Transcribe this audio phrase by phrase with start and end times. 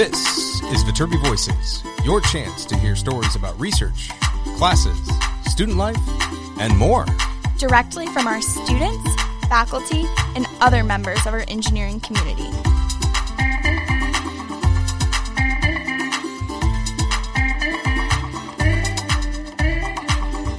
[0.00, 4.08] This is Viterbi Voices, your chance to hear stories about research,
[4.56, 4.98] classes,
[5.44, 5.98] student life,
[6.58, 7.04] and more.
[7.58, 9.14] Directly from our students,
[9.46, 10.06] faculty,
[10.36, 12.48] and other members of our engineering community.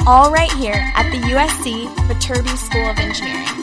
[0.05, 3.60] All right here at the USC Viterbi School of Engineering.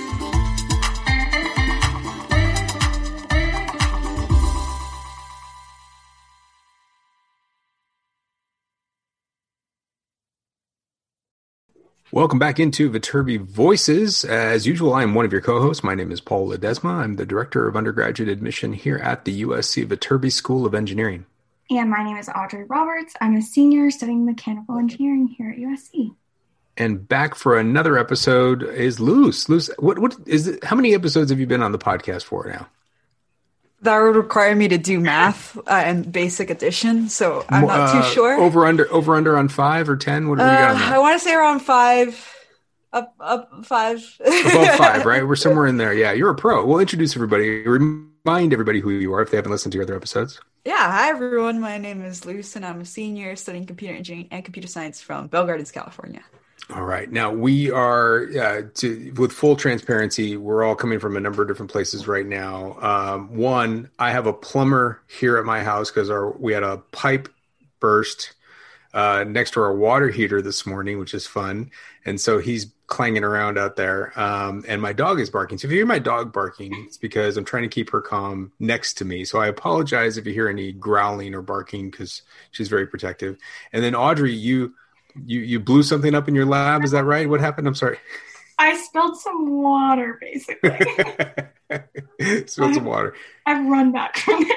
[12.18, 14.24] Welcome back into Viterbi Voices.
[14.24, 15.84] As usual, I am one of your co-hosts.
[15.84, 16.90] My name is Paul Ledesma.
[16.90, 21.26] I'm the Director of Undergraduate Admission here at the USC Viterbi School of Engineering.
[21.70, 23.14] And my name is Audrey Roberts.
[23.20, 26.16] I'm a senior studying mechanical engineering here at USC.
[26.76, 29.48] And back for another episode is Luz.
[29.48, 30.64] Luz, what what is it?
[30.64, 32.66] How many episodes have you been on the podcast for now?
[33.82, 37.98] That would require me to do math uh, and basic addition, so I'm not too
[37.98, 38.40] Uh, sure.
[38.40, 40.28] Over under over under on five or ten?
[40.28, 40.94] What do we got Uh?
[40.94, 42.34] I want to say around five,
[42.92, 44.02] up up five.
[44.20, 45.26] Above five, right?
[45.26, 45.92] We're somewhere in there.
[45.94, 46.66] Yeah, you're a pro.
[46.66, 47.62] We'll introduce everybody.
[47.68, 50.40] Remind everybody who you are if they haven't listened to your other episodes.
[50.64, 51.60] Yeah, hi everyone.
[51.60, 55.28] My name is Luz, and I'm a senior studying computer engineering and computer science from
[55.28, 56.22] Bell Gardens, California.
[56.74, 57.10] All right.
[57.10, 60.36] Now we are uh, to with full transparency.
[60.36, 62.76] We're all coming from a number of different places right now.
[62.80, 66.78] Um, one, I have a plumber here at my house because our we had a
[66.92, 67.30] pipe
[67.80, 68.34] burst
[68.92, 71.70] uh, next to our water heater this morning, which is fun.
[72.04, 74.18] And so he's clanging around out there.
[74.18, 75.56] Um, and my dog is barking.
[75.56, 78.52] So if you hear my dog barking, it's because I'm trying to keep her calm
[78.58, 79.24] next to me.
[79.24, 83.38] So I apologize if you hear any growling or barking because she's very protective.
[83.72, 84.74] And then Audrey, you
[85.26, 86.84] you you blew something up in your lab.
[86.84, 87.28] Is that right?
[87.28, 87.66] What happened?
[87.68, 87.98] I'm sorry.
[88.58, 90.78] I spilled some water, basically.
[92.46, 93.14] Spilled some water.
[93.46, 94.56] I've run back from it.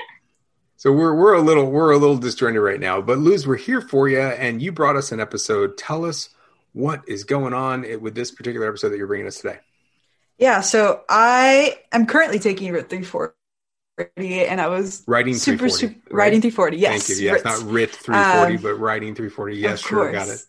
[0.78, 3.82] So we're we're a little we're a little disjointed right now, but Luz, we're here
[3.82, 5.78] for you, and you brought us an episode.
[5.78, 6.30] Tell us
[6.74, 9.60] what is going on with this particular episode that you're bringing us today.
[10.40, 16.16] Yeah, so I am currently taking RIT 340, and I was Writing super 340, super
[16.16, 16.24] right?
[16.26, 16.78] writing 340.
[16.78, 17.26] Yes, Thank you.
[17.26, 17.46] Yes, RIT.
[17.46, 19.58] not RIT 340, Um, but writing 340.
[19.58, 20.44] Yes, sure, got it.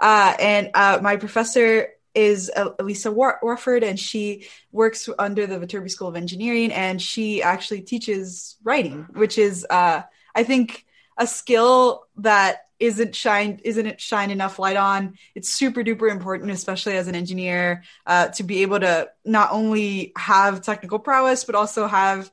[0.00, 5.58] Uh, and uh, my professor is uh, Elisa War- Warford, and she works under the
[5.58, 10.02] Viterbi School of Engineering, and she actually teaches writing, which is, uh,
[10.34, 10.86] I think,
[11.16, 15.14] a skill that isn't shine isn't shine enough light on.
[15.34, 20.12] It's super duper important, especially as an engineer, uh, to be able to not only
[20.16, 22.30] have technical prowess, but also have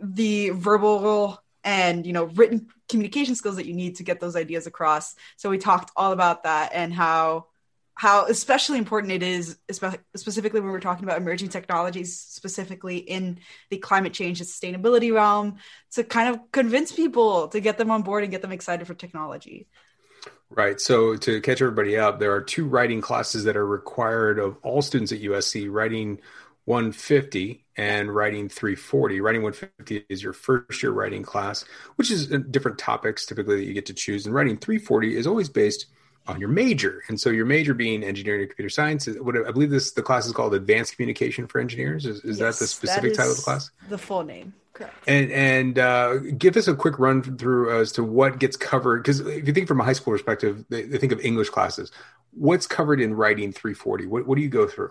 [0.00, 4.66] the verbal and you know written communication skills that you need to get those ideas
[4.66, 7.46] across so we talked all about that and how
[7.94, 13.38] how especially important it is specifically when we're talking about emerging technologies specifically in
[13.70, 15.56] the climate change and sustainability realm
[15.92, 18.94] to kind of convince people to get them on board and get them excited for
[18.94, 19.68] technology
[20.54, 20.78] Right.
[20.80, 24.82] So to catch everybody up, there are two writing classes that are required of all
[24.82, 25.68] students at USC.
[25.70, 26.20] Writing
[26.64, 29.20] 150 and writing 340.
[29.20, 31.64] Writing 150 is your first year writing class,
[31.96, 34.26] which is uh, different topics typically that you get to choose.
[34.26, 35.86] And writing 340 is always based
[36.26, 37.02] on your major.
[37.08, 39.08] And so your major being engineering and computer science.
[39.08, 42.06] Is, what I believe this the class is called Advanced Communication for Engineers.
[42.06, 43.70] Is, is that the specific title of the class?
[43.88, 48.04] the full name correct And and uh, give us a quick run through as to
[48.04, 49.02] what gets covered.
[49.02, 51.90] Because if you think from a high school perspective, they, they think of English classes.
[52.32, 54.06] What's covered in writing 340?
[54.06, 54.90] What, what do you go through?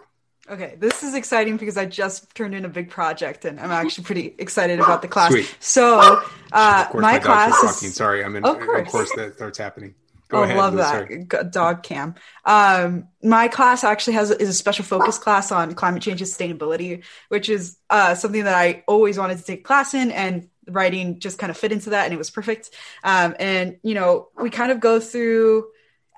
[0.52, 4.04] Okay, this is exciting because I just turned in a big project and I'm actually
[4.04, 5.32] pretty excited about the class.
[5.32, 5.56] Sweet.
[5.62, 7.96] So, uh, course, my, my, class is.
[7.96, 8.44] Sorry, I'm in.
[8.44, 8.92] Of Of course.
[8.92, 9.96] course, that starts happening.
[10.28, 10.58] Go oh, ahead.
[10.58, 11.50] love Liz, that sorry.
[11.50, 12.16] Dog cam.
[12.44, 17.04] Um, my class actually has is a special focus class on climate change and sustainability,
[17.30, 21.38] which is uh, something that I always wanted to take class in, and writing just
[21.40, 22.72] kind of fit into that, and it was perfect.
[23.06, 25.68] Um, and you know, we kind of go through.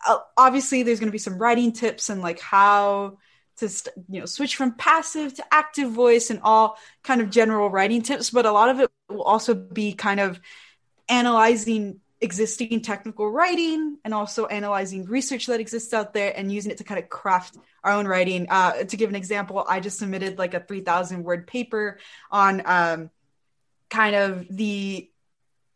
[0.08, 3.20] Uh, obviously, there's going to be some writing tips and like how
[3.58, 3.70] to
[4.10, 8.30] you know switch from passive to active voice and all kind of general writing tips
[8.30, 10.40] but a lot of it will also be kind of
[11.10, 16.78] analyzing existing technical writing and also analyzing research that exists out there and using it
[16.78, 18.48] to kind of craft our own writing.
[18.50, 22.00] Uh, to give an example i just submitted like a 3000 word paper
[22.32, 23.10] on um,
[23.90, 25.10] kind of the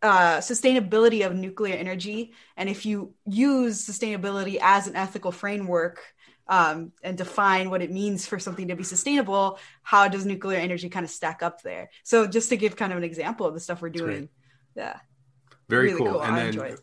[0.01, 2.33] uh, sustainability of nuclear energy.
[2.56, 6.01] And if you use sustainability as an ethical framework
[6.49, 10.89] um, and define what it means for something to be sustainable, how does nuclear energy
[10.89, 11.89] kind of stack up there?
[12.03, 14.29] So just to give kind of an example of the stuff we're doing.
[14.75, 14.97] Yeah.
[15.69, 16.11] Very really cool.
[16.13, 16.21] cool.
[16.21, 16.77] And I then.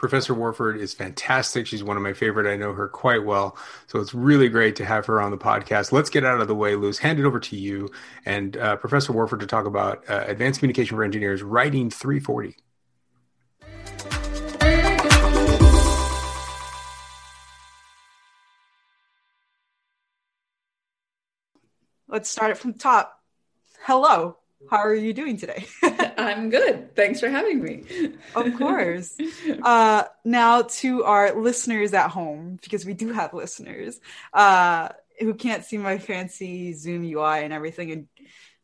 [0.00, 1.66] Professor Warford is fantastic.
[1.66, 2.50] She's one of my favorite.
[2.50, 3.58] I know her quite well.
[3.86, 5.92] So it's really great to have her on the podcast.
[5.92, 6.98] Let's get out of the way, Luz.
[6.98, 7.90] Hand it over to you
[8.24, 12.56] and uh, Professor Warford to talk about uh, advanced communication for engineers, writing 340.
[22.10, 23.20] Let's start it from the top.
[23.82, 24.36] Hello,
[24.68, 25.66] how are you doing today?
[26.18, 26.94] I'm good.
[26.94, 27.84] Thanks for having me.
[28.34, 29.16] of course.
[29.62, 34.00] Uh, now, to our listeners at home, because we do have listeners
[34.32, 38.08] uh, who can't see my fancy Zoom UI and everything and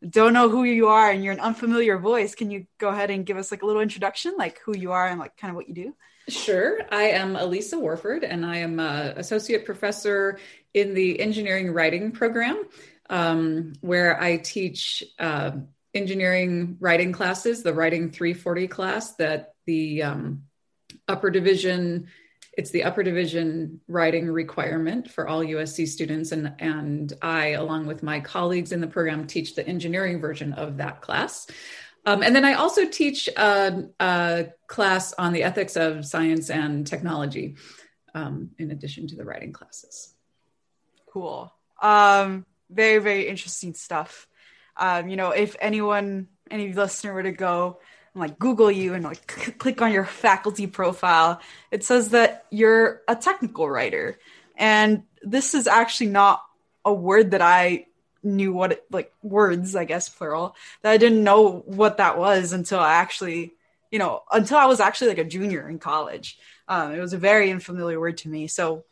[0.08, 3.26] don't know who you are and you're an unfamiliar voice, can you go ahead and
[3.26, 5.68] give us like a little introduction, like who you are and like kind of what
[5.68, 5.94] you do?
[6.28, 6.80] Sure.
[6.90, 10.38] I am Elisa Warford, and I am an associate professor
[10.74, 12.64] in the engineering writing program,
[13.08, 15.52] um, where I teach uh,
[15.94, 20.42] engineering writing classes, the Writing 340 class that the um,
[21.08, 22.08] upper division
[22.56, 28.02] it's the upper division writing requirement for all USC students, and and I, along with
[28.02, 31.46] my colleagues in the program, teach the engineering version of that class.
[32.06, 36.86] Um, and then I also teach a, a, class on the ethics of science and
[36.86, 37.56] technology,
[38.14, 40.14] um, in addition to the writing classes.
[41.12, 41.52] Cool.
[41.82, 44.26] Um, very, very interesting stuff.
[44.76, 47.78] Um, you know, if anyone, any listener were to go
[48.14, 49.26] and like Google you and like
[49.58, 51.40] click on your faculty profile,
[51.70, 54.18] it says that you're a technical writer.
[54.56, 56.42] And this is actually not
[56.84, 57.86] a word that I
[58.22, 62.52] knew what it, like words, I guess plural, that I didn't know what that was
[62.52, 63.54] until I actually,
[63.90, 66.38] you know, until I was actually like a junior in college.
[66.68, 68.46] Um, it was a very unfamiliar word to me.
[68.48, 68.84] So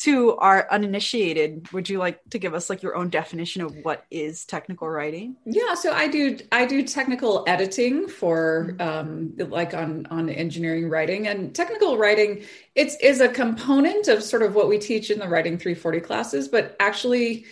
[0.00, 4.06] to our uninitiated would you like to give us like your own definition of what
[4.10, 5.36] is technical writing?
[5.44, 11.28] Yeah so i do i do technical editing for um, like on on engineering writing.
[11.28, 12.44] And technical writing
[12.74, 16.48] it's is a component of sort of what we teach in the writing 340 classes
[16.48, 17.44] but actually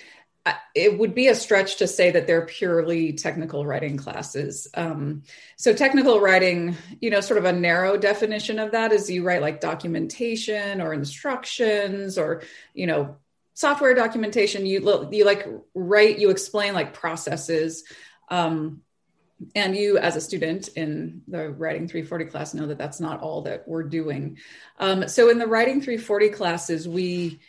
[0.74, 4.68] it would be a stretch to say that they're purely technical writing classes.
[4.74, 5.22] Um,
[5.56, 9.42] so, technical writing, you know, sort of a narrow definition of that is you write
[9.42, 12.42] like documentation or instructions or,
[12.74, 13.16] you know,
[13.54, 14.66] software documentation.
[14.66, 17.84] You you like write, you explain like processes.
[18.28, 18.82] Um,
[19.54, 23.42] and you, as a student in the Writing 340 class, know that that's not all
[23.42, 24.38] that we're doing.
[24.78, 27.40] Um, so, in the Writing 340 classes, we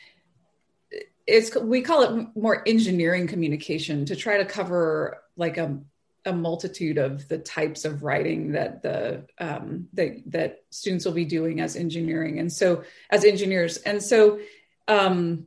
[1.29, 5.79] it's we call it more engineering communication to try to cover like a
[6.25, 11.25] a multitude of the types of writing that the um, that that students will be
[11.25, 12.39] doing as engineering.
[12.39, 13.77] And so as engineers.
[13.77, 14.39] And so
[14.87, 15.45] um,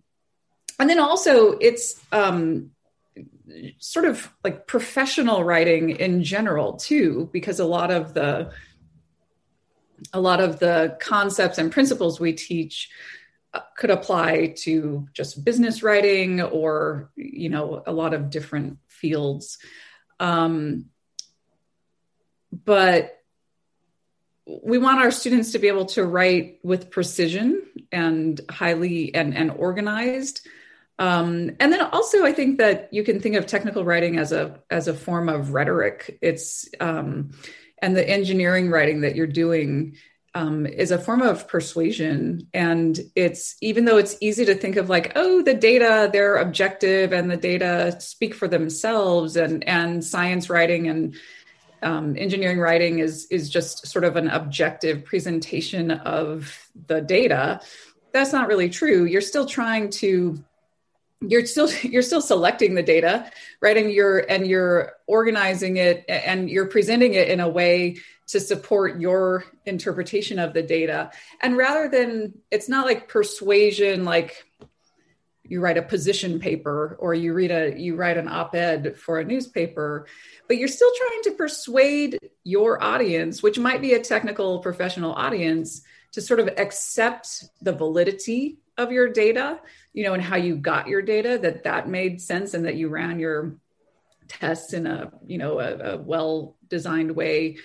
[0.78, 2.70] and then also it's um,
[3.78, 8.52] sort of like professional writing in general too because a lot of the
[10.12, 12.90] a lot of the concepts and principles we teach
[13.76, 19.58] could apply to just business writing or you know a lot of different fields.
[20.20, 20.86] Um,
[22.52, 23.18] but
[24.46, 29.50] we want our students to be able to write with precision and highly and, and
[29.50, 30.46] organized.
[30.98, 34.60] Um, and then also i think that you can think of technical writing as a
[34.70, 36.18] as a form of rhetoric.
[36.22, 37.30] It's um,
[37.78, 39.96] and the engineering writing that you're doing
[40.34, 42.48] um, is a form of persuasion.
[42.54, 47.12] And it's even though it's easy to think of like, oh, the data, they're objective
[47.12, 51.14] and the data speak for themselves, and and science writing and
[51.82, 57.60] um, engineering writing is is just sort of an objective presentation of the data.
[58.12, 59.04] That's not really true.
[59.04, 60.42] You're still trying to
[61.20, 66.50] you're still you're still selecting the data right and you're and you're organizing it and
[66.50, 67.96] you're presenting it in a way
[68.32, 71.10] to support your interpretation of the data.
[71.40, 74.44] And rather than it's not like persuasion like
[75.44, 79.24] you write a position paper or you read a you write an op-ed for a
[79.24, 80.06] newspaper
[80.48, 85.82] but you're still trying to persuade your audience which might be a technical professional audience
[86.12, 89.60] to sort of accept the validity of your data
[89.92, 92.88] you know and how you got your data that that made sense and that you
[92.88, 93.56] ran your
[94.28, 97.56] tests in a you know a, a well designed way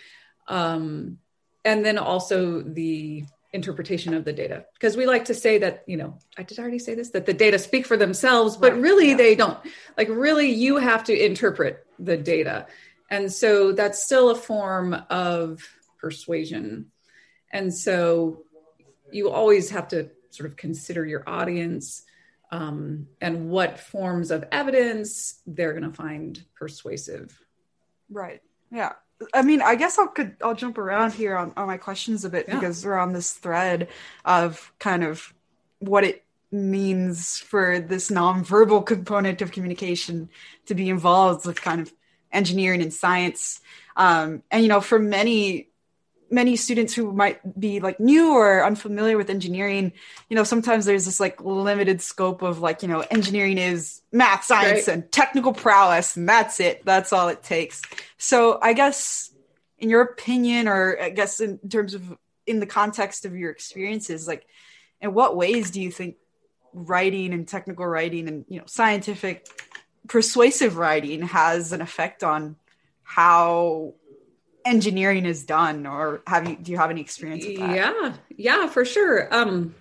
[0.48, 1.18] um,
[1.66, 4.66] and then also the interpretation of the data.
[4.74, 7.12] Because we like to say that you know i did already say this?
[7.12, 9.18] That the data speak for themselves but really yeah.
[9.18, 9.58] they don't.
[9.98, 12.68] Like really you have to interpret the data.
[13.10, 15.62] And so that's still a form of
[15.98, 16.92] persuasion.
[17.52, 18.44] And so
[19.12, 22.04] you always have to sort of consider your audience
[22.52, 27.40] um, and what forms of evidence they're going to find persuasive.
[28.10, 28.94] Right yeah
[29.34, 32.30] I mean, I guess I'll could I'll jump around here on, on my questions a
[32.30, 32.56] bit yeah.
[32.56, 33.88] because we're on this thread
[34.26, 35.34] of kind of
[35.80, 40.30] what it means for this nonverbal component of communication
[40.66, 41.92] to be involved with kind of
[42.32, 43.60] engineering and science.
[43.96, 45.70] Um, and you know, for many
[46.30, 49.92] many students who might be like new or unfamiliar with engineering
[50.30, 54.44] you know sometimes there's this like limited scope of like you know engineering is math
[54.44, 54.94] science Right.
[54.96, 57.82] and technical prowess and that's it that's all it takes
[58.18, 59.32] so i guess
[59.80, 64.28] in your opinion or i guess in terms of in the context of your experiences
[64.28, 64.46] like
[65.02, 66.16] in what ways do you think
[66.74, 69.48] writing and technical writing and you know scientific
[70.08, 72.56] persuasive writing has an effect on
[73.04, 73.94] how
[74.68, 78.68] engineering is done or have you do you have any experience with that Yeah, yeah,
[78.68, 79.34] for sure.
[79.34, 79.74] Um,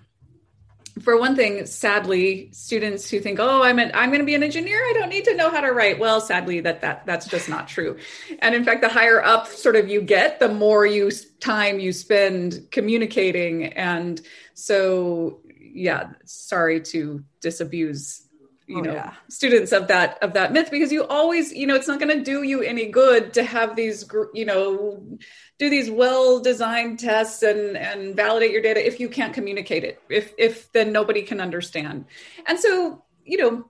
[1.01, 4.43] for one thing, sadly, students who think, "Oh, I'm an, I'm going to be an
[4.43, 4.77] engineer.
[4.77, 7.67] I don't need to know how to write." Well, sadly, that that that's just not
[7.67, 7.97] true.
[8.39, 11.91] And in fact, the higher up sort of you get, the more you time you
[11.91, 13.65] spend communicating.
[13.65, 14.19] And
[14.53, 18.26] so, yeah, sorry to disabuse
[18.67, 19.13] you Oh, know yeah.
[19.29, 22.23] students of that of that myth because you always you know it's not going to
[22.23, 25.17] do you any good to have these you know
[25.57, 30.01] do these well designed tests and and validate your data if you can't communicate it
[30.09, 32.05] if if then nobody can understand.
[32.45, 33.69] And so you know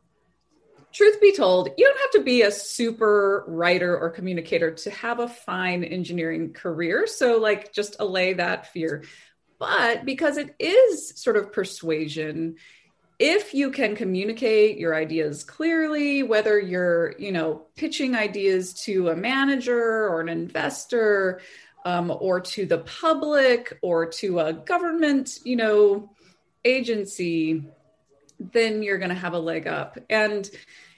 [0.93, 5.19] truth be told you don't have to be a super writer or communicator to have
[5.19, 7.05] a fine engineering career.
[7.05, 9.03] So like just allay that fear.
[9.59, 12.55] But because it is sort of persuasion
[13.19, 19.15] if you can communicate your ideas clearly whether you're you know pitching ideas to a
[19.15, 21.41] manager or an investor
[21.85, 26.09] um, or to the public or to a government you know
[26.63, 27.63] agency
[28.39, 29.97] then you're going to have a leg up.
[30.09, 30.49] And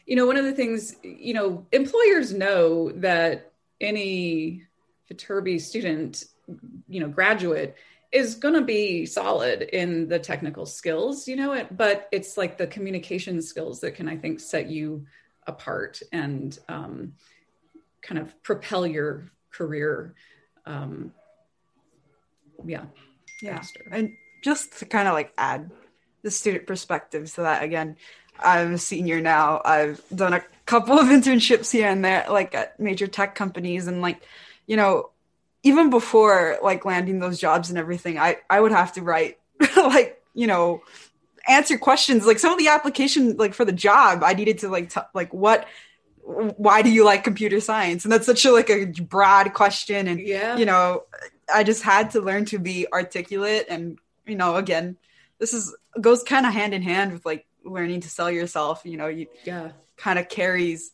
[0.05, 4.63] you know one of the things you know employers know that any
[5.09, 6.23] viterbi student
[6.87, 7.75] you know graduate
[8.11, 12.57] is going to be solid in the technical skills, you know, it, but it's like
[12.57, 15.05] the communication skills that can, I think, set you
[15.45, 17.13] apart and um,
[18.01, 20.15] kind of propel your career.
[20.65, 21.13] Um,
[22.65, 22.85] yeah.
[23.41, 23.81] yeah faster.
[23.91, 24.11] and
[24.43, 25.71] just to kind of like add
[26.23, 27.95] the student perspective so that again
[28.39, 32.79] i'm a senior now i've done a couple of internships here and there like at
[32.79, 34.21] major tech companies and like
[34.67, 35.09] you know
[35.63, 39.37] even before like landing those jobs and everything i i would have to write
[39.77, 40.81] like you know
[41.47, 42.25] answer questions.
[42.27, 45.33] Like some of the application like for the job i needed to like t- like
[45.33, 45.67] what
[46.21, 48.05] why do you like computer science?
[48.05, 50.07] And that's such a like a broad question.
[50.07, 50.57] And Yeah.
[50.57, 51.03] you know
[51.53, 53.65] i just had to learn to be articulate.
[53.69, 53.97] And
[54.27, 54.97] you know again
[55.39, 58.81] this is goes kind of hand in hand with like learning to sell yourself.
[58.85, 59.71] You know you yeah.
[59.97, 60.91] kind of carries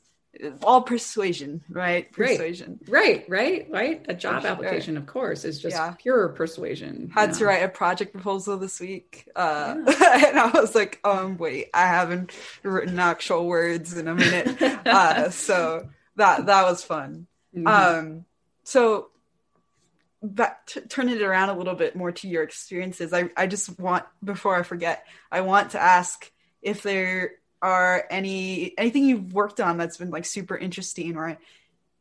[0.64, 2.38] all persuasion right Right.
[2.38, 3.24] persuasion Right.
[3.30, 3.68] Right.
[3.70, 4.06] Right.
[4.10, 4.52] A job sure.
[4.52, 5.94] application, of course, is just Yeah.
[5.98, 7.10] pure persuasion.
[7.14, 11.70] had to write a project proposal this week uh and i was like um wait
[11.74, 12.32] i haven't
[12.64, 15.88] written actual words in a minute uh so
[16.18, 17.68] that that was fun Mhm.
[17.68, 18.26] um
[18.64, 19.10] so
[20.22, 23.80] but t- turning it around a little bit more to your experiences I, I just
[23.80, 26.30] want before i forget i want to ask
[26.62, 27.34] if there
[27.66, 31.38] are any anything you've worked on that's been like super interesting or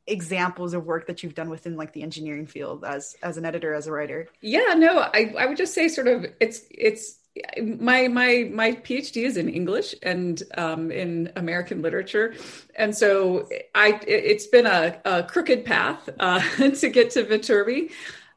[0.06, 3.72] examples of work that you've done within like the engineering field as as an editor
[3.72, 4.28] as a writer?
[4.42, 7.18] Yeah no i i would just say sort of it's it's
[7.62, 12.34] my my my phd is in english and um, in american literature.
[12.76, 16.40] And so i it- it's been a, a crooked path uh,
[16.82, 17.90] to get to viterbi.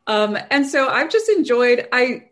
[0.07, 2.26] Um, and so i've just enjoyed i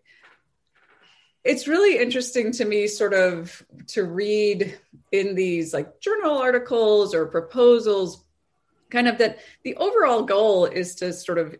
[1.45, 4.77] it's really interesting to me sort of to read
[5.11, 8.25] in these like journal articles or proposals
[8.89, 11.55] kind of that the overall goal is to sort of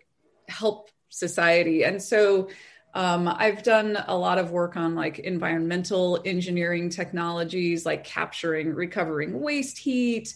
[0.48, 1.86] help society.
[1.86, 2.50] And so
[2.96, 9.42] um, i've done a lot of work on like environmental engineering technologies like capturing recovering
[9.42, 10.34] waste heat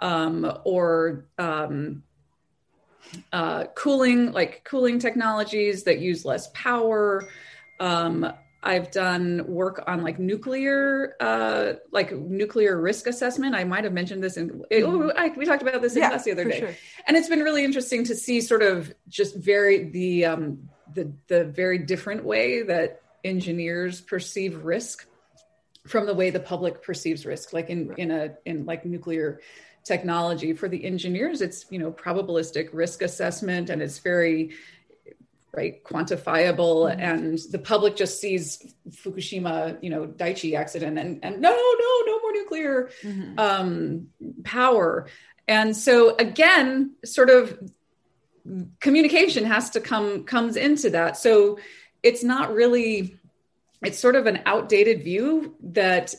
[0.00, 2.02] um, or um,
[3.32, 7.26] uh, cooling like cooling technologies that use less power
[7.80, 8.30] um,
[8.62, 13.56] I've done work on like nuclear, uh, like nuclear risk assessment.
[13.56, 16.32] I might have mentioned this in, oh, I, we talked about this in class the
[16.32, 16.74] other day sure.
[17.06, 21.44] and it's been really interesting to see sort of just very the um, the the
[21.44, 25.06] very different way that engineers perceive risk
[25.86, 29.40] from the way the public perceives risk like in in a in like nuclear
[29.84, 34.50] technology for the engineers it's you know probabilistic risk assessment and it's very
[35.54, 41.50] right quantifiable and the public just sees fukushima you know daiichi accident and and no
[41.50, 43.38] no no more nuclear Mhm.
[43.38, 44.08] um,
[44.44, 45.06] power.
[45.48, 47.58] And so again, sort of
[48.80, 51.16] communication has to come comes into that.
[51.16, 51.58] So
[52.02, 53.16] it's not really
[53.82, 56.14] it's sort of an outdated view that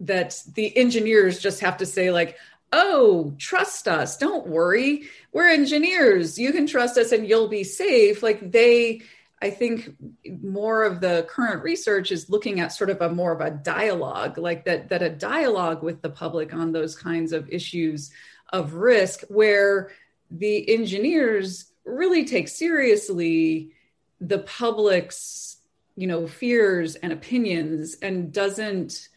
[0.00, 2.36] that the engineers just have to say like
[2.72, 4.16] oh, trust us.
[4.16, 5.08] Don't worry.
[5.32, 6.38] We're engineers.
[6.38, 8.22] You can trust us and you'll be safe.
[8.22, 9.02] Like they,
[9.40, 9.94] I think
[10.42, 14.38] more of the current research is looking at sort of a more of a dialogue,
[14.38, 18.10] like that, that a dialogue with the public on those kinds of issues
[18.52, 19.90] of risk where
[20.30, 23.70] the engineers really take seriously
[24.20, 25.58] the public's
[25.96, 29.08] you know fears and opinions and doesn't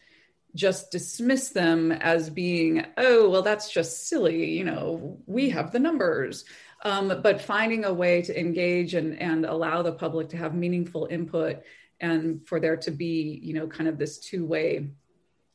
[0.54, 5.78] just dismiss them as being oh well that's just silly you know we have the
[5.78, 6.44] numbers.
[6.82, 11.08] Um, but finding a way to engage and, and allow the public to have meaningful
[11.10, 11.58] input
[12.00, 14.88] and for there to be you know kind of this two-way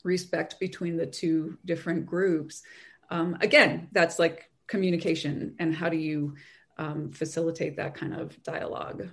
[0.03, 2.61] respect between the two different groups
[3.09, 6.35] um, again that's like communication and how do you
[6.77, 9.09] um, facilitate that kind of dialogue?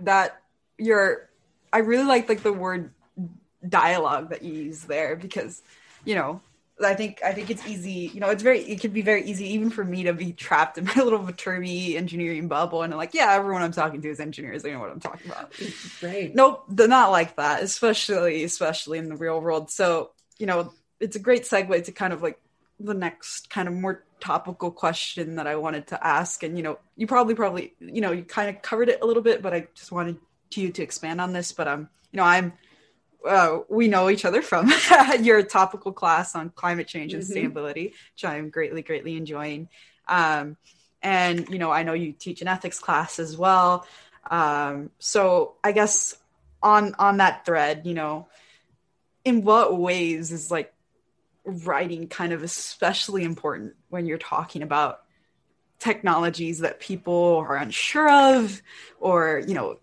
[0.00, 0.40] That
[0.78, 1.28] you're
[1.72, 2.94] i really like like the word
[3.66, 5.62] dialogue that you use there because
[6.04, 6.40] you know
[6.84, 8.10] I think I think it's easy.
[8.14, 10.78] You know, it's very it can be very easy even for me to be trapped
[10.78, 14.20] in my little Viterbi engineering bubble and I'm like, yeah, everyone I'm talking to is
[14.20, 14.62] engineers.
[14.62, 15.52] They know what I'm talking about.
[16.02, 16.34] Right.
[16.34, 19.70] Nope, they're not like that, especially especially in the real world.
[19.70, 22.38] So, you know, it's a great segue to kind of like
[22.80, 26.42] the next kind of more topical question that I wanted to ask.
[26.42, 29.22] And you know, you probably probably, you know, you kind of covered it a little
[29.22, 30.16] bit, but I just wanted
[30.50, 31.52] to you to expand on this.
[31.52, 32.52] But um, you know, I'm
[33.26, 34.72] uh, we know each other from
[35.20, 37.32] your topical class on climate change and mm-hmm.
[37.32, 39.68] sustainability, which I'm greatly, greatly enjoying.
[40.06, 40.56] Um,
[41.02, 43.86] and you know, I know you teach an ethics class as well.
[44.30, 46.16] Um, so I guess
[46.62, 48.28] on on that thread, you know,
[49.24, 50.72] in what ways is like
[51.44, 55.00] writing kind of especially important when you're talking about
[55.78, 58.60] technologies that people are unsure of
[59.00, 59.78] or you know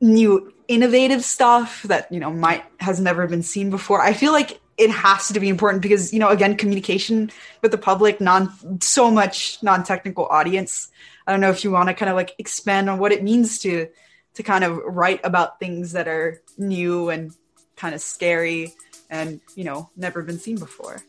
[0.00, 4.00] new innovative stuff that you know might has never been seen before.
[4.00, 7.78] I feel like it has to be important because you know again communication with the
[7.78, 10.90] public non so much non-technical audience.
[11.26, 13.58] I don't know if you want to kind of like expand on what it means
[13.60, 13.88] to
[14.34, 17.32] to kind of write about things that are new and
[17.76, 18.72] kind of scary
[19.10, 21.02] and you know never been seen before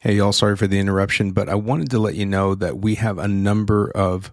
[0.00, 2.94] Hey, y'all, sorry for the interruption, but I wanted to let you know that we
[2.94, 4.32] have a number of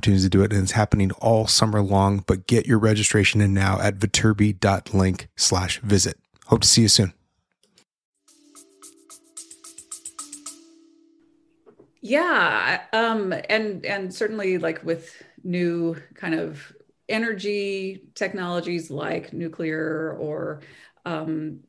[0.00, 2.24] to do it, and it's happening all summer long.
[2.26, 6.18] But get your registration in now at viterbi.link slash visit.
[6.46, 7.12] Hope to see you soon.
[12.00, 16.70] Yeah, um, and and certainly like with new kind of
[17.08, 20.60] energy technologies like nuclear or
[21.06, 21.60] um,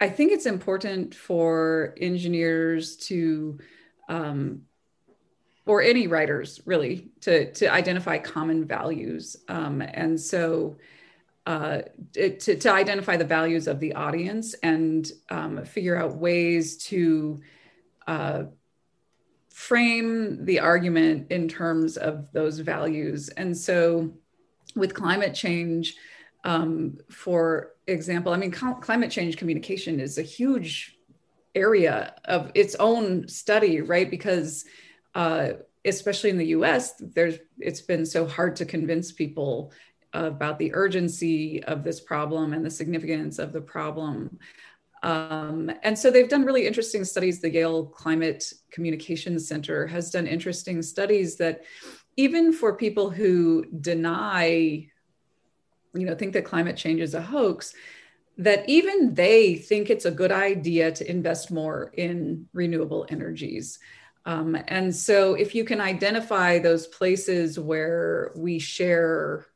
[0.00, 3.58] I think it's important for engineers to
[4.08, 4.62] um,
[5.70, 9.36] or any writers really to to identify common values.
[9.48, 10.78] Um, and so
[11.46, 11.82] uh,
[12.14, 17.40] to, to identify the values of the audience and um, figure out ways to
[18.08, 18.42] uh,
[19.50, 23.28] frame the argument in terms of those values.
[23.28, 24.10] And so
[24.74, 25.94] with climate change
[26.42, 30.96] um, for example i mean climate change communication is a huge
[31.54, 34.10] area of its own study right?
[34.10, 34.64] Because
[35.14, 35.50] uh,
[35.84, 39.72] especially in the US, there's it's been so hard to convince people
[40.12, 44.38] about the urgency of this problem and the significance of the problem.
[45.02, 47.40] Um, and so they've done really interesting studies.
[47.40, 51.62] The Yale Climate Communications Center has done interesting studies that
[52.16, 54.88] even for people who deny,
[55.94, 57.72] you know, think that climate change is a hoax,
[58.36, 63.78] that even they think it's a good idea to invest more in renewable energies.
[64.30, 69.46] Um, and so, if you can identify those places where we share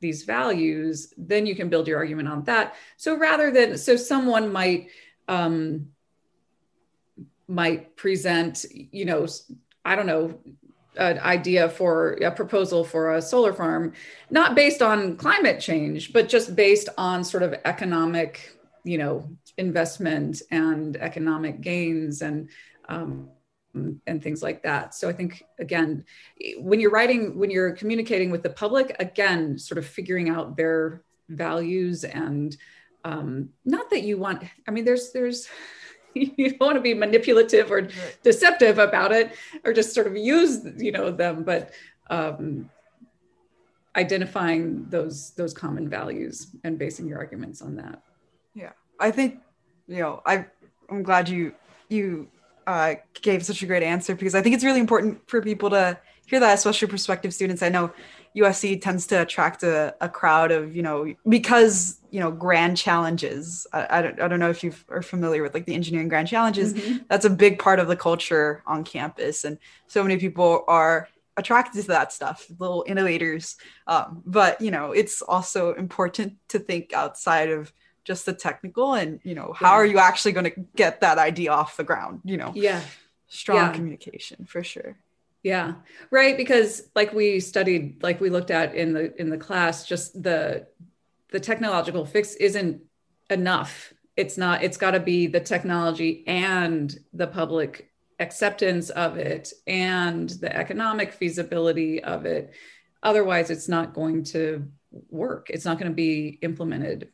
[0.00, 2.74] these values, then you can build your argument on that.
[2.98, 4.90] So, rather than, so someone might,
[5.28, 5.88] um,
[7.48, 9.26] might present, you know,
[9.82, 10.38] I don't know,
[10.98, 13.94] an idea for a proposal for a solar farm,
[14.28, 20.42] not based on climate change, but just based on sort of economic, you know, investment
[20.50, 22.50] and economic gains and
[22.90, 23.30] um,
[24.06, 24.94] and things like that.
[24.94, 26.04] So I think again,
[26.58, 31.02] when you're writing, when you're communicating with the public, again, sort of figuring out their
[31.28, 32.56] values and
[33.04, 35.48] um, not that you want i mean there's there's
[36.14, 37.88] you don't want to be manipulative or
[38.22, 39.32] deceptive about it
[39.64, 41.70] or just sort of use you know them but
[42.10, 42.70] um,
[43.96, 48.02] identifying those those common values and basing your arguments on that.
[48.54, 48.72] Yeah.
[48.98, 49.40] I think
[49.86, 50.44] you know i
[50.90, 51.52] i'm glad you
[51.88, 52.28] you
[52.68, 55.98] uh, gave such a great answer because i think it's really important for people to
[56.28, 57.62] hear that especially prospective students.
[57.62, 57.92] I know
[58.36, 63.66] usc tends to attract a, a crowd of you know because you know grand challenges.
[63.72, 66.28] I, I, don't, I don't know if you are familiar with like the engineering grand
[66.28, 66.74] challenges.
[66.74, 66.98] Mm-hmm.
[67.08, 71.82] that's a big part of the culture on campus and so many people are attracted
[71.82, 73.56] to that stuff little innovators.
[73.86, 77.72] Um, but you know it's also important to think outside of
[78.08, 79.74] just the technical and you know how yeah.
[79.74, 82.80] are you actually going to get that idea off the ground you know yeah
[83.28, 83.72] strong yeah.
[83.72, 84.96] communication for sure
[85.44, 85.74] yeah
[86.10, 90.20] right because like we studied like we looked at in the in the class just
[90.22, 90.66] the
[91.30, 92.80] the technological fix isn't
[93.30, 97.88] enough it's not it's got to be the technology and the public
[98.20, 102.52] acceptance of it and the economic feasibility of it.
[103.02, 104.66] Otherwise, it's not going to
[105.10, 105.50] work.
[105.50, 107.10] It's not going to be implemented.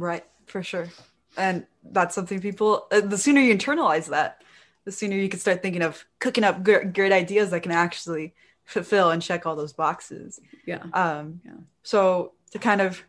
[0.00, 0.88] Right, for sure.
[1.36, 4.42] And that's something people, uh, the sooner you internalize that,
[4.86, 8.34] the sooner you can start thinking of cooking up great, great ideas that can actually
[8.64, 10.40] fulfill and check all those boxes.
[10.64, 10.82] Yeah.
[10.94, 11.52] Um, yeah.
[11.82, 13.04] So to kind of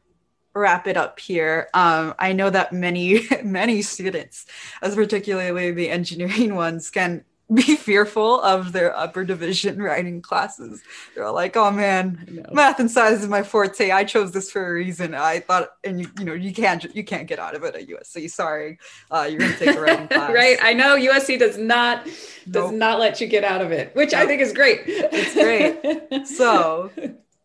[0.53, 1.69] wrap it up here.
[1.73, 4.45] Um, I know that many, many students,
[4.81, 7.23] as particularly the engineering ones, can
[7.55, 10.81] be fearful of their upper division writing classes.
[11.13, 13.91] They're all like, "Oh man, math and science is my forte.
[13.91, 15.13] I chose this for a reason.
[15.13, 17.87] I thought, and you, you know, you can't, you can't get out of it at
[17.87, 18.29] USC.
[18.29, 20.57] Sorry, uh, you're to take a writing class." right.
[20.61, 22.15] I know USC does not nope.
[22.49, 24.21] does not let you get out of it, which nope.
[24.21, 24.81] I think is great.
[24.85, 26.27] It's great.
[26.27, 26.91] So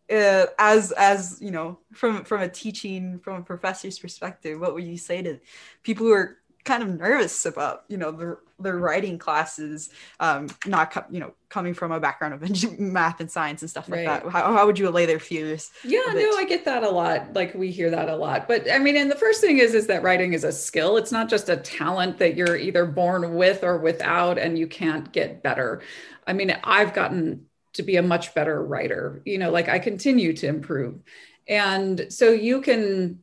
[0.09, 4.83] uh, as as you know from from a teaching from a professor's perspective what would
[4.83, 5.39] you say to
[5.83, 6.37] people who are
[6.67, 11.31] kind of nervous about you know their their writing classes um not co- you know
[11.49, 14.23] coming from a background of math and science and stuff like right.
[14.23, 17.33] that how, how would you allay their fears yeah no i get that a lot.
[17.33, 18.47] Like we hear that a lot.
[18.47, 20.97] But i mean and the first thing is is that writing is a skill.
[20.97, 25.11] It's not just a talent that you're either born with or without and you can't
[25.11, 25.81] get better.
[26.25, 29.21] I mean i've gotten to be a much better writer.
[29.25, 30.99] You know like i continue to improve.
[31.47, 33.19] And so you can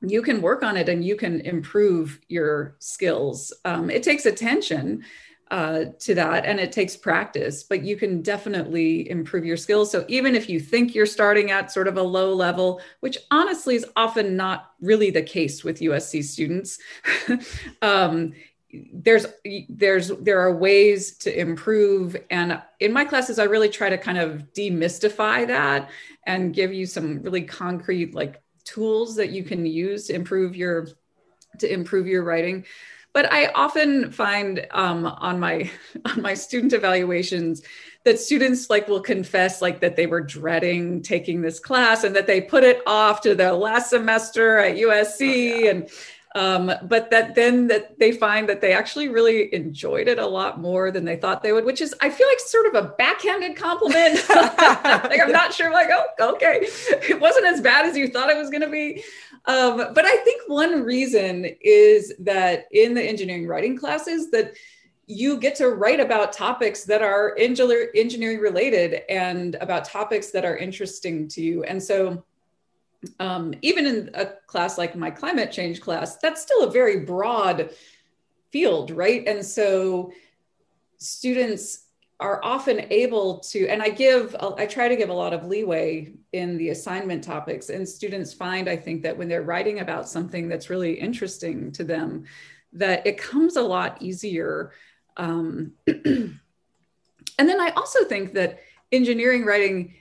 [0.00, 3.52] you can work on it and you can improve your skills.
[3.64, 5.04] Um, it takes attention
[5.50, 9.90] uh, to that and it takes practice but you can definitely improve your skills.
[9.90, 13.74] So even if you think you're starting at sort of a low level which honestly
[13.74, 16.78] is often not really the case with usc students
[17.82, 18.34] um,
[18.92, 19.26] there's
[19.70, 22.14] there's there are ways to improve.
[22.28, 25.88] And in my classes i really try to kind of demystify that
[26.26, 30.88] and give you some really concrete like tools that you can use to improve your
[31.58, 32.64] to improve your writing
[33.14, 35.70] but i often find um, on my
[36.04, 37.62] on my student evaluations
[38.04, 42.26] that students like will confess like that they were dreading taking this class and that
[42.26, 45.70] they put it off to the last semester at usc oh, yeah.
[45.70, 45.88] and
[46.34, 50.60] um, but that then that they find that they actually really enjoyed it a lot
[50.60, 53.56] more than they thought they would, which is I feel like sort of a backhanded
[53.56, 54.28] compliment.
[54.28, 58.36] like I'm not sure, like oh okay, it wasn't as bad as you thought it
[58.36, 59.02] was going to be.
[59.46, 64.54] Um, but I think one reason is that in the engineering writing classes that
[65.06, 70.58] you get to write about topics that are engineering related and about topics that are
[70.58, 72.22] interesting to you, and so
[73.20, 77.70] um, even in a class like my climate change class, that's still a very broad
[78.50, 79.26] field, right?
[79.26, 80.12] And so
[80.98, 81.84] students
[82.20, 86.12] are often able to, and I give, I try to give a lot of leeway
[86.32, 87.68] in the assignment topics.
[87.68, 91.84] And students find, I think, that when they're writing about something that's really interesting to
[91.84, 92.24] them,
[92.72, 94.72] that it comes a lot easier.
[95.16, 96.40] Um, and
[97.38, 98.58] then I also think that
[98.90, 99.94] engineering writing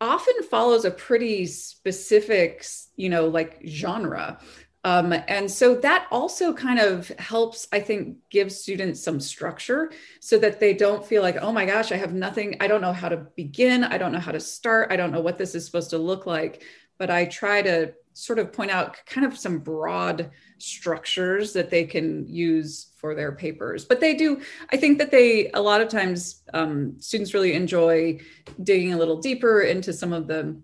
[0.00, 2.64] often follows a pretty specific,
[2.96, 4.38] you know, like genre.
[4.84, 10.36] Um, and so that also kind of helps, I think, give students some structure so
[10.38, 13.08] that they don't feel like, oh my gosh, I have nothing, I don't know how
[13.08, 15.90] to begin, I don't know how to start, I don't know what this is supposed
[15.90, 16.62] to look like.
[16.98, 21.84] But I try to sort of point out kind of some broad structures that they
[21.84, 23.84] can use for their papers.
[23.84, 24.40] But they do,
[24.72, 28.18] I think that they, a lot of times, um, students really enjoy
[28.62, 30.56] digging a little deeper into some of the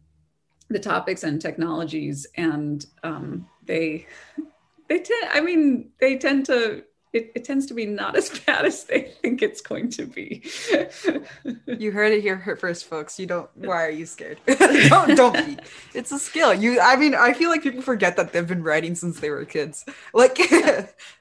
[0.70, 4.07] the topics and technologies and um, they
[4.88, 8.64] they tend i mean they tend to it, it tends to be not as bad
[8.64, 10.42] as they think it's going to be.
[11.66, 13.18] you heard it here first, folks.
[13.18, 13.51] You don't.
[13.57, 14.38] Why are you scared?
[14.46, 15.59] don't don't be.
[15.94, 16.55] It's a skill.
[16.55, 16.81] You.
[16.81, 19.85] I mean, I feel like people forget that they've been writing since they were kids.
[20.12, 20.38] Like,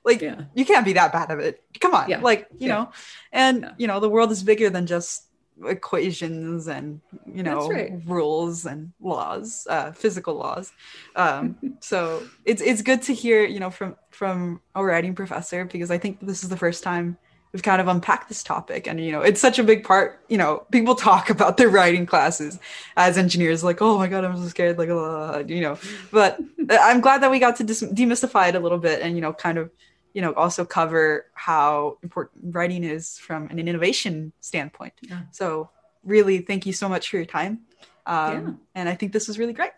[0.03, 0.45] like yeah.
[0.55, 1.63] you can't be that bad of it.
[1.79, 2.09] Come on.
[2.09, 2.19] Yeah.
[2.19, 2.91] Like you know,
[3.31, 5.28] and you know the world is bigger than just
[5.65, 7.93] equations and you know right.
[8.05, 10.71] rules and laws uh, physical laws.
[11.15, 15.91] Um, so it's it's good to hear you know from from a writing professor because
[15.91, 17.17] i think this is the first time
[17.51, 18.87] we've kind of unpacked this topic.
[18.87, 22.05] And you know it's such a big part you know people talk about their writing
[22.05, 22.59] classes
[22.97, 25.77] as engineers like oh my god i'm so scared like uh, you know.
[26.11, 29.21] But i'm glad that we got to dis- demystify it a little bit and you
[29.21, 29.71] know kind of
[30.13, 35.21] you know also cover how important writing is from an innovation standpoint yeah.
[35.31, 35.69] so
[36.03, 37.59] really thank you so much for your time
[38.05, 38.51] um, yeah.
[38.75, 39.71] and i think this was really great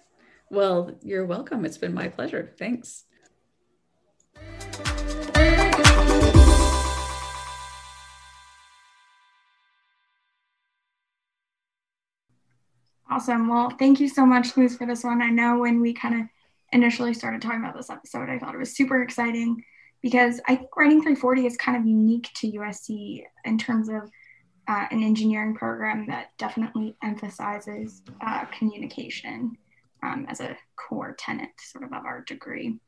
[0.50, 3.06] well you're welcome it's been my pleasure thanks
[13.10, 13.50] Awesome.
[13.50, 15.22] Well, thank you so much, Luz, for this one.
[15.22, 16.28] I know when we kind of
[16.72, 19.62] initially started talking about this episode, I thought it was super exciting
[20.02, 24.10] because I think Writing 340 is kind of unique to USC in terms of
[24.68, 29.58] uh, an engineering program that definitely emphasizes uh, communication
[30.04, 32.80] um, as a core tenet sort of of our degree.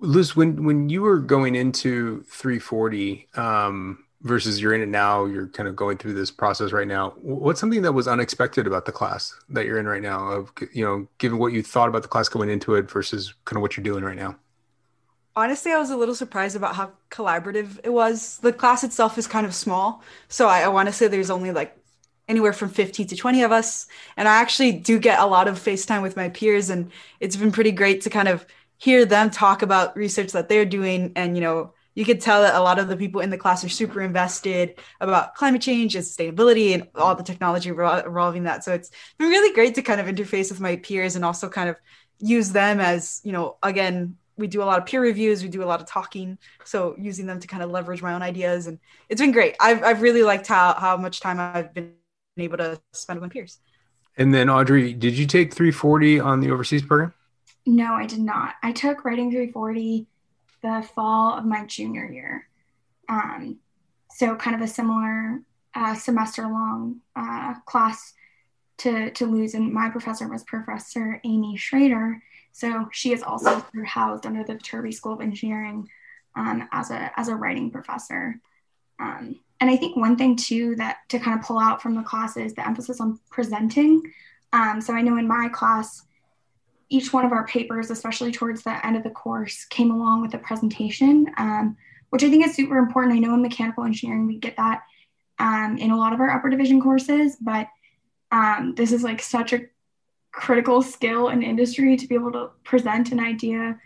[0.00, 5.48] Luz, when when you were going into 340 um, versus you're in it now, you're
[5.48, 7.14] kind of going through this process right now.
[7.20, 10.28] What's something that was unexpected about the class that you're in right now?
[10.28, 13.56] Of you know, given what you thought about the class going into it versus kind
[13.56, 14.36] of what you're doing right now
[15.38, 18.38] honestly, I was a little surprised about how collaborative it was.
[18.38, 20.02] The class itself is kind of small.
[20.28, 21.76] So I, I want to say there's only like
[22.28, 23.86] anywhere from 15 to 20 of us.
[24.16, 26.70] And I actually do get a lot of FaceTime with my peers.
[26.70, 28.44] And it's been pretty great to kind of
[28.76, 31.12] hear them talk about research that they're doing.
[31.16, 33.64] And, you know, you could tell that a lot of the people in the class
[33.64, 38.62] are super invested about climate change and sustainability and all the technology revolving that.
[38.62, 41.68] So it's been really great to kind of interface with my peers and also kind
[41.68, 41.76] of
[42.20, 45.62] use them as, you know, again, we do a lot of peer reviews we do
[45.62, 48.78] a lot of talking so using them to kind of leverage my own ideas and
[49.08, 49.56] it's been great.
[49.60, 51.92] I've, I've really liked how, how much time i've been
[52.36, 53.58] able to spend with my peers.
[54.16, 57.12] And then audrey did you take 340 on the overseas program?
[57.66, 58.54] No i did not.
[58.62, 60.06] I took writing 340
[60.62, 62.48] the fall of my junior year.
[63.08, 63.58] Um,
[64.10, 65.40] so kind of a similar
[65.74, 68.14] uh, semester long uh, class
[68.78, 74.26] to, to Luz and my professor was professor amy schrader so she is also housed
[74.26, 75.88] under the Viterbi School of Engineering
[76.36, 78.40] um, as a as a writing professor.
[79.00, 82.02] Um, and I think one thing too that to kind of pull out from the
[82.02, 84.02] class is the emphasis on presenting.
[84.52, 86.04] Um, so I know in my class,
[86.88, 90.34] each one of our papers, especially towards the end of the course, came along with
[90.34, 91.76] a presentation, um,
[92.10, 93.14] which I think is super important.
[93.14, 94.82] I know in mechanical engineering we get that
[95.38, 97.68] um, in a lot of our upper division courses, but
[98.30, 99.66] um, this is like such a
[100.32, 103.78] critical skill in industry to be able to present an idea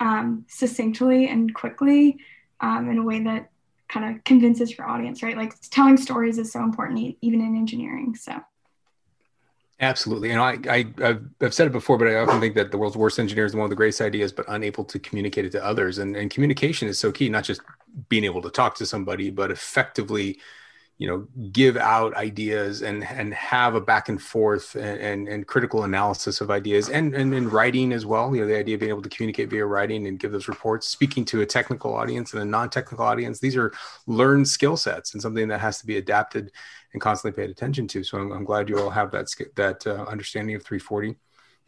[0.00, 2.18] um, succinctly and quickly
[2.60, 3.50] um, in a way that
[3.88, 5.36] kind of convinces your audience, right?
[5.36, 8.14] Like telling stories is so important, even in engineering.
[8.14, 8.40] So.
[9.82, 12.98] Absolutely, and I, I I've said it before, but I often think that the world's
[12.98, 15.96] worst engineer is one of the greatest ideas, but unable to communicate it to others.
[15.96, 17.62] And and communication is so key, not just
[18.10, 20.38] being able to talk to somebody, but effectively
[21.00, 25.46] you know give out ideas and and have a back and forth and, and, and,
[25.46, 28.36] critical analysis of ideas and, and in writing as well.
[28.36, 30.86] You know the idea of being able to communicate via writing and give those reports
[30.88, 33.40] speaking to a technical audience and a non-technical audience.
[33.40, 33.72] These are
[34.06, 36.52] learned skill sets and something that has to be adapted
[36.92, 38.04] and constantly paid attention to.
[38.04, 41.16] So i'm, I'm glad you all have that that uh, understanding of 340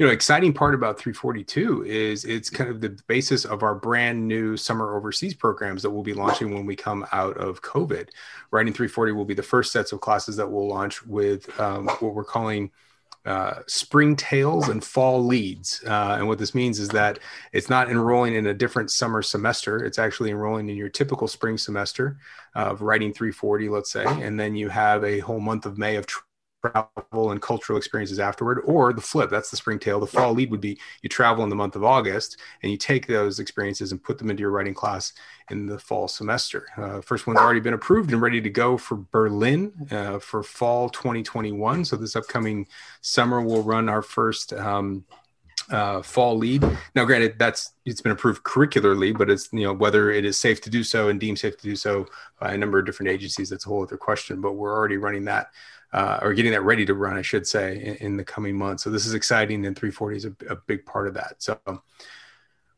[0.03, 4.27] you know exciting part about 342 is it's kind of the basis of our brand
[4.27, 8.09] new summer overseas programs that we'll be launching when we come out of covid
[8.51, 12.15] writing 340 will be the first sets of classes that we'll launch with um, what
[12.15, 12.69] we're calling
[13.27, 15.81] uh, spring tails and fall leads.
[15.87, 17.21] Uh, and what this means is that
[17.53, 19.85] it's not enrolling in a different summer semester.
[19.85, 22.19] It's actually enrolling in your typical spring semester
[22.57, 24.05] of writing 340, let's say.
[24.05, 26.07] And then you have a whole month of May of
[26.63, 29.31] travel and cultural experiences afterward, or the flip.
[29.31, 30.01] That's the spring tail.
[30.01, 33.07] The fall lead would be you travel in the month of August and you take
[33.07, 35.13] those experiences and put them into your writing class
[35.51, 36.67] in the fall semester.
[36.77, 40.89] Uh, first one's already been approved and ready to go for Berlin uh, for fall
[40.89, 41.85] 2021.
[41.85, 42.67] So this upcoming
[43.01, 44.53] summer, we'll run our first.
[44.53, 45.05] Um,
[45.71, 46.65] uh, fall lead.
[46.95, 50.61] Now, granted, that's it's been approved curricularly, but it's you know whether it is safe
[50.63, 52.07] to do so and deemed safe to do so
[52.41, 53.51] by a number of different agencies.
[53.51, 54.41] That's a whole other question.
[54.41, 55.51] But we're already running that
[55.93, 58.83] uh, or getting that ready to run, I should say, in, in, the coming months.
[58.83, 61.37] So this is exciting, and 340 is a, a big part of that.
[61.39, 61.59] So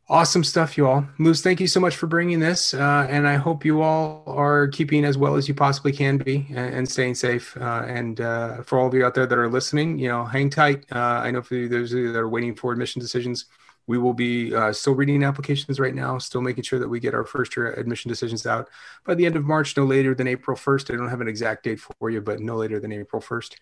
[0.06, 1.06] Awesome stuff, you all.
[1.18, 2.74] Luz, thank you so much for bringing this.
[2.74, 6.46] Uh, and I hope you all are keeping as well as you possibly can be
[6.50, 7.56] and, and staying safe.
[7.56, 10.50] Uh, and uh, for all of you out there that are listening, you know, hang
[10.50, 10.84] tight.
[10.92, 13.46] Uh, I know for those of you that are waiting for admission decisions,
[13.86, 17.14] we will be uh, still reading applications right now, still making sure that we get
[17.14, 18.68] our first year admission decisions out
[19.06, 20.92] by the end of March, no later than April 1st.
[20.92, 23.56] I don't have an exact date for you, but no later than April 1st.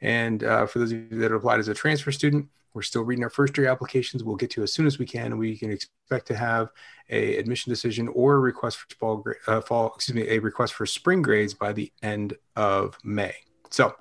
[0.00, 3.24] And uh, for those of you that applied as a transfer student, we're still reading
[3.24, 4.24] our first year applications.
[4.24, 6.70] We'll get to as soon as we can, and we can expect to have
[7.08, 10.84] a admission decision or a request for fall, uh, fall excuse me, a request for
[10.84, 13.34] spring grades by the end of May.
[13.70, 13.94] So,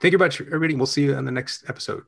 [0.00, 0.74] thank you very much, everybody.
[0.74, 2.04] We'll see you on the next episode.